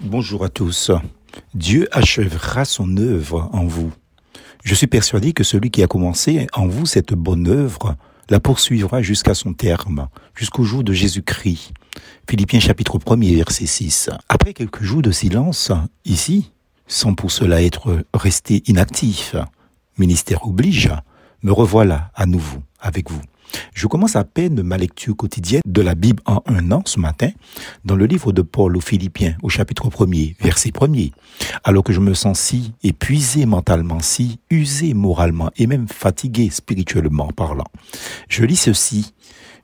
Bonjour 0.00 0.44
à 0.44 0.48
tous. 0.48 0.92
Dieu 1.54 1.88
achèvera 1.90 2.64
son 2.64 2.96
œuvre 2.98 3.50
en 3.52 3.64
vous. 3.64 3.92
Je 4.62 4.76
suis 4.76 4.86
persuadé 4.86 5.32
que 5.32 5.42
celui 5.42 5.72
qui 5.72 5.82
a 5.82 5.88
commencé 5.88 6.46
en 6.52 6.68
vous 6.68 6.86
cette 6.86 7.14
bonne 7.14 7.48
œuvre 7.48 7.96
la 8.30 8.38
poursuivra 8.38 9.02
jusqu'à 9.02 9.34
son 9.34 9.54
terme, 9.54 10.08
jusqu'au 10.36 10.62
jour 10.62 10.84
de 10.84 10.92
Jésus-Christ. 10.92 11.72
Philippiens 12.30 12.60
chapitre 12.60 13.00
1 13.04 13.16
verset 13.34 13.66
6. 13.66 14.10
Après 14.28 14.54
quelques 14.54 14.84
jours 14.84 15.02
de 15.02 15.10
silence, 15.10 15.72
ici, 16.04 16.52
sans 16.86 17.14
pour 17.14 17.32
cela 17.32 17.60
être 17.60 18.04
resté 18.14 18.62
inactif, 18.66 19.34
ministère 19.98 20.46
oblige, 20.46 20.92
me 21.42 21.50
revoilà 21.50 22.12
à 22.14 22.26
nouveau 22.26 22.58
avec 22.78 23.10
vous. 23.10 23.22
Je 23.74 23.86
commence 23.86 24.16
à 24.16 24.24
peine 24.24 24.62
ma 24.62 24.76
lecture 24.76 25.16
quotidienne 25.16 25.62
de 25.66 25.82
la 25.82 25.94
Bible 25.94 26.22
en 26.26 26.42
un 26.46 26.72
an 26.72 26.82
ce 26.84 26.98
matin, 26.98 27.30
dans 27.84 27.96
le 27.96 28.06
livre 28.06 28.32
de 28.32 28.42
Paul 28.42 28.76
aux 28.76 28.80
Philippiens, 28.80 29.36
au 29.42 29.48
chapitre 29.48 29.88
1er, 29.88 30.36
verset 30.40 30.70
1er, 30.70 31.12
alors 31.64 31.84
que 31.84 31.92
je 31.92 32.00
me 32.00 32.14
sens 32.14 32.38
si 32.38 32.72
épuisé 32.82 33.46
mentalement, 33.46 34.00
si 34.00 34.40
usé 34.50 34.94
moralement 34.94 35.50
et 35.56 35.66
même 35.66 35.88
fatigué 35.88 36.50
spirituellement 36.50 37.28
parlant. 37.28 37.70
Je 38.28 38.44
lis 38.44 38.56
ceci. 38.56 39.14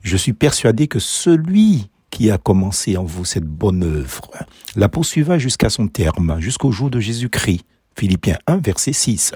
Je 0.01 0.17
suis 0.17 0.33
persuadé 0.33 0.87
que 0.87 0.99
celui 0.99 1.89
qui 2.11 2.29
a 2.31 2.37
commencé 2.37 2.95
en 2.95 3.03
vous 3.03 3.25
cette 3.25 3.45
bonne 3.45 3.83
œuvre 3.83 4.29
la 4.75 4.89
poursuivra 4.89 5.37
jusqu'à 5.37 5.69
son 5.69 5.87
terme, 5.87 6.37
jusqu'au 6.39 6.71
jour 6.71 6.89
de 6.89 6.99
Jésus-Christ. 6.99 7.61
Philippiens 7.97 8.37
1, 8.47 8.57
verset 8.57 8.93
6. 8.93 9.33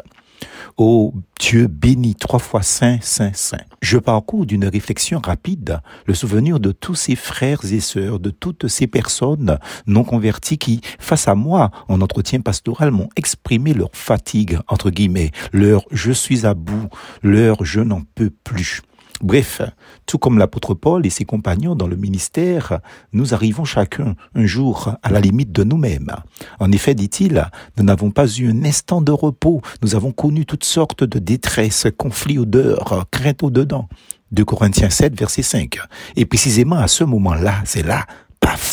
Ô 0.77 1.13
Dieu 1.39 1.67
béni, 1.67 2.15
trois 2.15 2.39
fois 2.39 2.61
saint, 2.61 2.97
saint, 3.01 3.31
saint. 3.33 3.57
Je 3.81 3.97
parcours 3.97 4.45
d'une 4.45 4.65
réflexion 4.65 5.19
rapide 5.23 5.81
le 6.05 6.13
souvenir 6.13 6.59
de 6.59 6.71
tous 6.71 6.95
ces 6.95 7.15
frères 7.15 7.61
et 7.71 7.79
sœurs, 7.79 8.19
de 8.19 8.29
toutes 8.29 8.67
ces 8.67 8.87
personnes 8.87 9.57
non 9.87 10.03
converties 10.03 10.57
qui, 10.57 10.81
face 10.99 11.27
à 11.27 11.35
moi, 11.35 11.71
en 11.87 12.01
entretien 12.01 12.41
pastoral, 12.41 12.91
m'ont 12.91 13.09
exprimé 13.15 13.73
leur 13.73 13.89
fatigue, 13.93 14.59
entre 14.67 14.89
guillemets, 14.89 15.31
leur 15.51 15.83
je 15.91 16.11
suis 16.11 16.45
à 16.45 16.53
bout, 16.53 16.89
leur 17.23 17.63
je 17.65 17.81
n'en 17.81 18.01
peux 18.15 18.29
plus. 18.29 18.81
Bref, 19.21 19.61
tout 20.05 20.17
comme 20.17 20.37
l'apôtre 20.37 20.73
Paul 20.73 21.05
et 21.05 21.09
ses 21.09 21.25
compagnons 21.25 21.75
dans 21.75 21.87
le 21.87 21.97
ministère, 21.97 22.79
nous 23.11 23.33
arrivons 23.33 23.65
chacun 23.65 24.15
un 24.33 24.45
jour 24.45 24.95
à 25.03 25.09
la 25.09 25.19
limite 25.19 25.51
de 25.51 25.63
nous-mêmes. 25.63 26.11
En 26.59 26.71
effet, 26.71 26.95
dit-il, 26.95 27.45
nous 27.77 27.83
n'avons 27.83 28.11
pas 28.11 28.27
eu 28.27 28.49
un 28.49 28.63
instant 28.63 29.01
de 29.01 29.11
repos, 29.11 29.61
nous 29.81 29.95
avons 29.95 30.11
connu 30.11 30.45
toutes 30.45 30.63
sortes 30.63 31.03
de 31.03 31.19
détresse, 31.19 31.87
conflits, 31.97 32.39
odeurs, 32.39 33.05
craintes 33.11 33.43
au-dedans. 33.43 33.89
De 34.31 34.43
Corinthiens 34.43 34.91
7, 34.91 35.17
verset 35.17 35.41
5. 35.41 35.79
Et 36.15 36.25
précisément 36.25 36.75
à 36.75 36.87
ce 36.87 37.03
moment-là, 37.03 37.55
c'est 37.65 37.81
là 37.81 38.05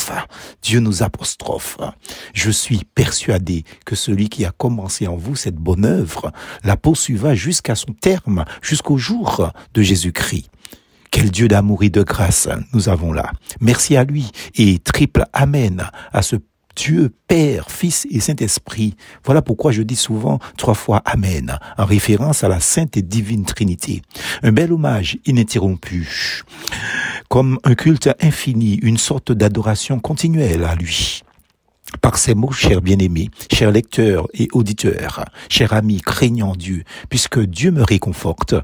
paf, 0.06 0.26
Dieu 0.62 0.80
nous 0.80 1.02
apostrophe. 1.02 1.78
Je 2.34 2.50
suis 2.50 2.82
persuadé 2.94 3.64
que 3.84 3.96
celui 3.96 4.28
qui 4.28 4.44
a 4.44 4.50
commencé 4.50 5.06
en 5.06 5.16
vous 5.16 5.36
cette 5.36 5.56
bonne 5.56 5.84
œuvre 5.84 6.32
la 6.64 6.76
poursuivra 6.76 7.34
jusqu'à 7.34 7.74
son 7.74 7.92
terme, 7.92 8.44
jusqu'au 8.62 8.96
jour 8.96 9.50
de 9.74 9.82
Jésus-Christ. 9.82 10.50
Quel 11.10 11.30
Dieu 11.30 11.48
d'amour 11.48 11.82
et 11.82 11.90
de 11.90 12.02
grâce 12.02 12.48
nous 12.72 12.88
avons 12.88 13.12
là. 13.12 13.30
Merci 13.60 13.96
à 13.96 14.04
lui 14.04 14.30
et 14.54 14.78
triple 14.80 15.24
Amen 15.32 15.88
à 16.12 16.22
ce 16.22 16.36
Dieu, 16.76 17.10
Père, 17.26 17.70
Fils 17.70 18.06
et 18.10 18.20
Saint-Esprit. 18.20 18.96
Voilà 19.24 19.40
pourquoi 19.40 19.72
je 19.72 19.80
dis 19.82 19.96
souvent 19.96 20.38
trois 20.58 20.74
fois 20.74 21.00
Amen, 21.06 21.58
en 21.78 21.86
référence 21.86 22.44
à 22.44 22.48
la 22.48 22.60
Sainte 22.60 22.98
et 22.98 23.02
Divine 23.02 23.46
Trinité. 23.46 24.02
Un 24.42 24.52
bel 24.52 24.72
hommage 24.72 25.16
ininterrompu 25.24 26.44
comme 27.36 27.58
un 27.64 27.74
culte 27.74 28.08
infini, 28.22 28.76
une 28.76 28.96
sorte 28.96 29.30
d'adoration 29.30 29.98
continuelle 30.00 30.64
à 30.64 30.74
lui. 30.74 31.20
Par 32.00 32.18
ces 32.18 32.34
mots, 32.34 32.52
chers 32.52 32.82
bien-aimés, 32.82 33.30
chers 33.52 33.70
lecteurs 33.70 34.26
et 34.34 34.48
auditeurs, 34.52 35.24
chers 35.48 35.72
amis 35.72 36.00
craignant 36.00 36.54
Dieu, 36.54 36.82
puisque 37.08 37.40
Dieu 37.40 37.70
me 37.70 37.82
réconforte, 37.82 38.54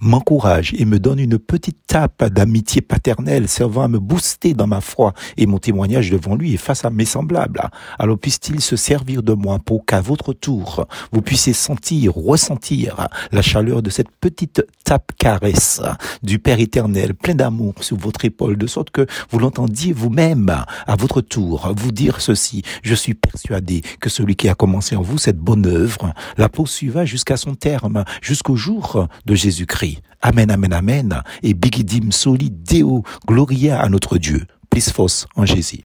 m'encourage 0.00 0.72
et 0.76 0.84
me 0.84 0.98
donne 0.98 1.18
une 1.18 1.38
petite 1.38 1.78
tape 1.86 2.24
d'amitié 2.24 2.80
paternelle 2.80 3.48
servant 3.48 3.82
à 3.82 3.88
me 3.88 3.98
booster 3.98 4.54
dans 4.54 4.66
ma 4.66 4.80
foi 4.80 5.12
et 5.36 5.46
mon 5.46 5.58
témoignage 5.58 6.10
devant 6.10 6.34
lui 6.34 6.54
et 6.54 6.56
face 6.56 6.84
à 6.84 6.90
mes 6.90 7.04
semblables. 7.04 7.62
Alors 7.98 8.18
puisse-t-il 8.18 8.60
se 8.60 8.76
servir 8.76 9.22
de 9.22 9.34
moi 9.34 9.58
pour 9.58 9.84
qu'à 9.84 10.00
votre 10.00 10.32
tour, 10.32 10.86
vous 11.12 11.22
puissiez 11.22 11.52
sentir, 11.52 12.14
ressentir 12.14 13.08
la 13.30 13.42
chaleur 13.42 13.82
de 13.82 13.90
cette 13.90 14.10
petite 14.20 14.64
tape 14.84 15.12
caresse 15.18 15.82
du 16.22 16.38
Père 16.38 16.60
éternel, 16.60 17.14
plein 17.14 17.34
d'amour 17.34 17.74
sur 17.80 17.98
votre 17.98 18.24
épaule, 18.24 18.56
de 18.56 18.66
sorte 18.66 18.90
que 18.90 19.06
vous 19.30 19.38
l'entendiez 19.38 19.92
vous-même 19.92 20.64
à 20.86 20.96
votre 20.96 21.20
tour 21.20 21.72
vous 21.76 21.92
dire 21.92 22.20
ceci. 22.20 22.62
Je 22.82 22.94
suis 22.94 23.14
persuadé 23.14 23.82
que 24.00 24.10
celui 24.10 24.36
qui 24.36 24.48
a 24.48 24.54
commencé 24.54 24.96
en 24.96 25.02
vous 25.02 25.18
cette 25.18 25.38
bonne 25.38 25.66
œuvre 25.66 26.12
la 26.36 26.48
poursuivra 26.48 27.04
jusqu'à 27.04 27.36
son 27.36 27.54
terme, 27.54 28.04
jusqu'au 28.22 28.56
jour 28.56 29.06
de 29.26 29.34
Jésus-Christ. 29.34 30.00
Amen, 30.22 30.50
amen, 30.50 30.72
amen. 30.72 31.22
Et 31.42 31.54
bigidim 31.54 32.10
soli 32.10 32.50
deo 32.50 33.04
gloria 33.26 33.80
à 33.80 33.88
notre 33.88 34.18
Dieu. 34.18 34.46
Plus 34.68 34.90
fos 34.90 35.26
en 35.34 35.46
Jésus. 35.46 35.78